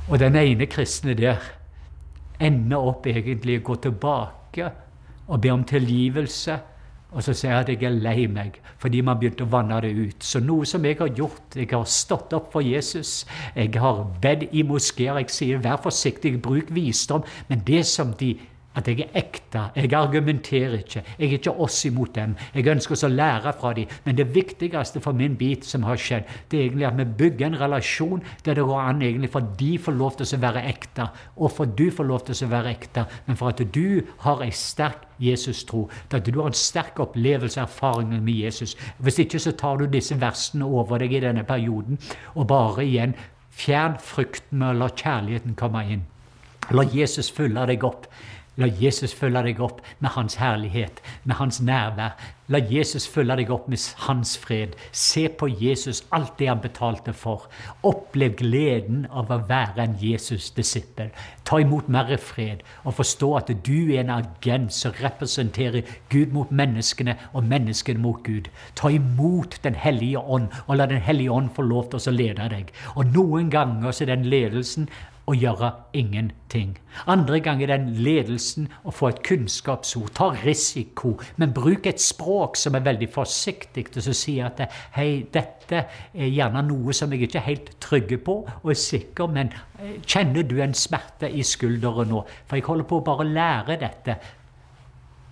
[0.08, 1.38] Og den ene kristne der
[2.40, 4.72] ender opp egentlig å gå tilbake
[5.30, 6.58] og be om tilgivelse.
[7.10, 9.90] Og så sier jeg at jeg er lei meg fordi man begynte å vanne det
[9.98, 10.24] ut.
[10.24, 13.26] Så noe som jeg har gjort Jeg har stått opp for Jesus.
[13.54, 15.18] Jeg har bedt i moskeer.
[15.18, 17.26] Jeg sier vær forsiktig, bruk visdom.
[17.48, 18.38] Men det som de
[18.78, 19.62] at jeg er ekte.
[19.74, 21.02] Jeg argumenterer ikke.
[21.18, 22.36] Jeg er ikke oss imot dem.
[22.54, 23.90] Jeg ønsker oss å lære fra dem.
[24.04, 27.46] Men det viktigste for min bit som har skjedd, det er egentlig at vi bygger
[27.48, 31.08] en relasjon der det går an egentlig for de får lov til å være ekte,
[31.36, 34.54] og for du får lov til å være ekte, men for at du har en
[34.54, 38.76] sterk Jesus-tro, at du har en sterk opplevelse og erfaring med Jesus.
[38.98, 42.00] Hvis ikke så tar du disse versene over deg i denne perioden,
[42.34, 43.18] og bare igjen
[43.50, 46.06] fjern frykten med å la kjærligheten komme inn.
[46.70, 48.06] La Jesus fylle deg opp.
[48.60, 52.18] La Jesus følge deg opp med hans herlighet, med hans nærvær.
[52.52, 54.74] La Jesus følge deg opp med hans fred.
[54.92, 57.46] Se på Jesus, alt det han betalte for.
[57.86, 61.08] Opplev gleden av å være en Jesus-disippel.
[61.48, 66.52] Ta imot mer fred og forstå at du er en agent som representerer Gud mot
[66.52, 68.50] menneskene og menneskene mot Gud.
[68.76, 72.50] Ta imot Den hellige ånd, og la Den hellige ånd få lov til å lede
[72.52, 72.74] deg.
[72.96, 74.88] Og noen ganger så den ledelsen
[75.30, 76.74] å gjøre ingenting.
[77.10, 80.10] Andre ganger den ledelsen å få et kunnskapsord.
[80.16, 84.64] Ta risiko, men bruk et språk som er veldig forsiktig, og så sier at
[84.96, 89.30] hei, dette er gjerne noe som jeg ikke er helt trygg på og er sikker,
[89.30, 92.24] men eh, kjenner du en smerte i skulderen nå?
[92.46, 94.18] For jeg holder på å bare lære dette.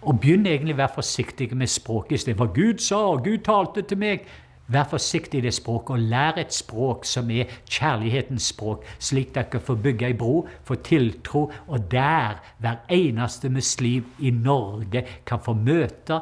[0.07, 4.29] Og begynn egentlig å være forsiktig med språket istedenfor 'Gud sa, Gud talte til meg'.
[4.69, 9.61] Vær forsiktig i det språket, og lær et språk som er kjærlighetens språk, slik dere
[9.65, 15.57] får bygge ei bro, få tiltro, og der hver eneste muslim i Norge kan få
[15.57, 16.21] møte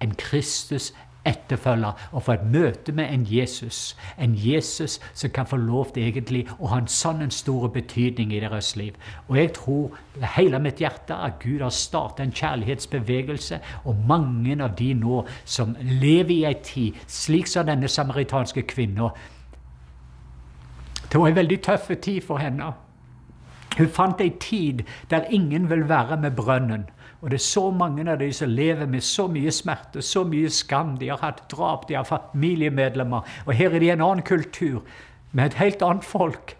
[0.00, 0.92] en Kristus
[1.26, 3.96] etterfølger og få et møte med en Jesus.
[4.18, 8.32] En Jesus som kan få lov til egentlig å ha en sånn en stor betydning
[8.32, 8.96] i deres liv.
[9.28, 9.98] Og jeg tror
[10.36, 15.76] hele mitt hjerte at Gud har startet en kjærlighetsbevegelse, og mange av de nå som
[15.80, 19.10] lever i ei tid slik som denne samaritanske kvinna
[21.10, 22.72] Det var en veldig tøff tid for henne.
[23.78, 26.84] Hun fant ei tid der ingen vil være med brønnen.
[27.20, 30.48] Og det er så mange av de som lever med så mye smerte, så mye
[30.52, 30.94] skam.
[31.00, 33.26] De har hatt drap, de har familiemedlemmer.
[33.46, 34.80] Og her er de en annen kultur,
[35.32, 36.56] med et helt annet folk.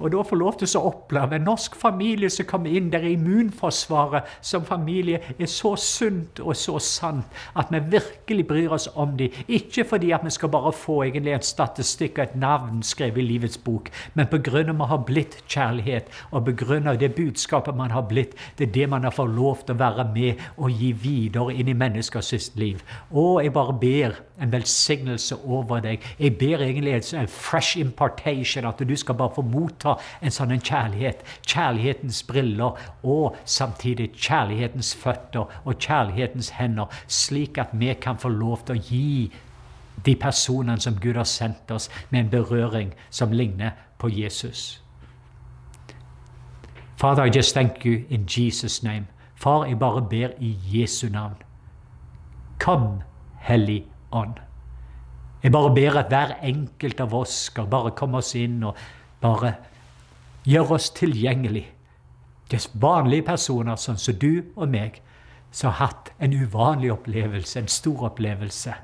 [0.00, 4.28] Og da få lov til å oppleve en norsk familie som kommer inn der immunforsvaret
[4.40, 9.34] som familie er så sunt og så sant at vi virkelig bryr oss om dem.
[9.48, 13.26] Ikke fordi at vi skal bare få egentlig en statistikk og et navn skrevet i
[13.26, 14.62] livets bok, men pga.
[14.70, 16.94] vi har blitt kjærlighet, og pga.
[16.94, 18.34] det budskapet man har blitt.
[18.58, 21.68] Det er det man har fått lov til å være med og gi videre inn
[21.68, 22.82] i menneskers liv.
[23.10, 26.04] Og jeg bare ber en velsignelse over deg.
[26.18, 29.89] Jeg ber egentlig en fresh impartation, at du skal bare få motta
[30.22, 31.22] en sånn kjærlighet.
[31.46, 38.64] Kjærlighetens briller og samtidig kjærlighetens føtter og kjærlighetens hender, slik at vi kan få lov
[38.66, 39.30] til å gi
[40.04, 44.82] de personene som Gud har sendt oss, med en berøring som ligner på Jesus.
[46.96, 49.06] Father, I just thank you in Jesus' name.
[49.34, 51.36] Far, jeg bare ber i Jesu navn.
[52.58, 53.02] Kom,
[53.40, 54.36] Hellig ånd.
[55.42, 58.76] Jeg bare ber at hver enkelt av oss skal bare komme oss inn og
[59.22, 59.54] bare
[60.50, 61.68] gjøre oss tilgjengelig.
[62.50, 64.98] Det er vanlige personer sånn som du og meg,
[65.50, 68.74] som har hatt en uvanlig opplevelse, en stor opplevelse.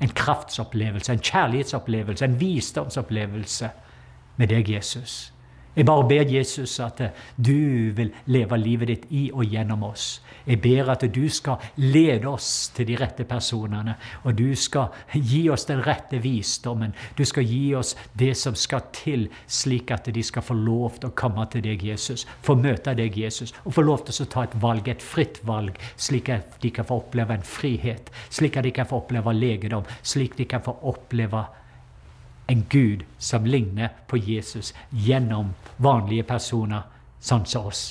[0.00, 3.70] En kraftsopplevelse, en kjærlighetsopplevelse, en visdomsopplevelse
[4.36, 5.32] med deg, Jesus.
[5.76, 7.02] Jeg bare ber Jesus at
[7.36, 10.22] du vil leve livet ditt i og gjennom oss.
[10.46, 15.42] Jeg ber at du skal lede oss til de rette personene, og du skal gi
[15.52, 16.94] oss den rette visdommen.
[17.18, 21.10] Du skal gi oss det som skal til, slik at de skal få lov til
[21.10, 22.24] å komme til deg, Jesus.
[22.46, 25.76] Få møte deg, Jesus, og få lov til å ta et valg, et fritt valg,
[26.00, 29.84] slik at de kan få oppleve en frihet, slik at de kan få oppleve legedom,
[30.06, 31.44] slik de kan få oppleve
[32.46, 36.86] en Gud som ligner på Jesus gjennom vanlige personer
[37.20, 37.84] sånn som oss.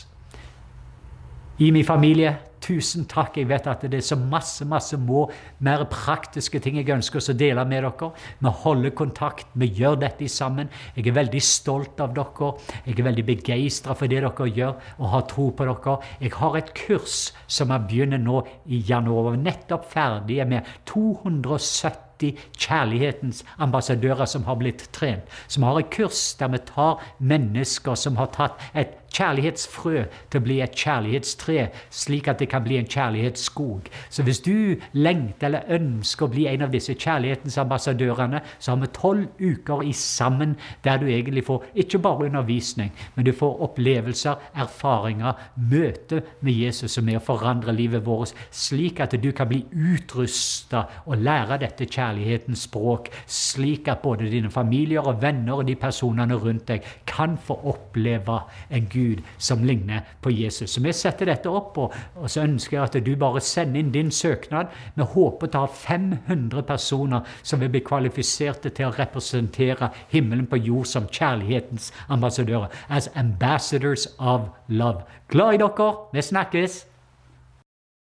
[1.59, 2.33] I min familie,
[2.65, 3.37] tusen takk.
[3.39, 5.25] Jeg vet at det er så masse masse må,
[5.63, 8.09] mer praktiske ting jeg ønsker å dele med dere.
[8.41, 10.71] Vi holder kontakt, vi gjør dette sammen.
[10.97, 12.51] Jeg er veldig stolt av dere.
[12.87, 15.99] Jeg er veldig begeistra for det dere gjør, og har tro på dere.
[16.23, 23.43] Jeg har et kurs som jeg begynner nå i januar, nettopp ferdig med 270 kjærlighetens
[23.59, 25.23] ambassadører som har blitt trent.
[25.47, 30.45] Som har et kurs der vi tar mennesker som har tatt et kjærlighetsfrø til å
[30.45, 33.89] bli et kjærlighetstre, slik at det kan bli en kjærlighetsskog.
[34.09, 38.81] Så hvis du lengter eller ønsker å bli en av disse kjærlighetens ambassadørene, så har
[38.81, 40.55] vi tolv uker i sammen
[40.85, 46.97] der du egentlig får ikke bare undervisning, men du får opplevelser, erfaringer, møte med Jesus
[46.97, 51.87] som er å forandre livet vårt, slik at du kan bli utrusta og lære dette
[51.87, 57.37] kjærlighetens språk, slik at både dine familier og venner og de personene rundt deg kan
[57.41, 58.39] få oppleve
[58.73, 59.04] en Gud
[59.37, 60.75] som ligner på Jesus.
[60.75, 63.93] Så vi setter dette opp, og, og så ønsker jeg at du bare sender inn
[63.93, 64.73] din søknad.
[64.95, 70.61] Vi håper å ha 500 personer som vil bli kvalifiserte til å representere himmelen på
[70.63, 72.73] jord som kjærlighetens ambassadører.
[72.89, 75.05] As ambassadors of love.
[75.29, 75.93] Glad i dere.
[76.13, 76.94] Vi snakkes!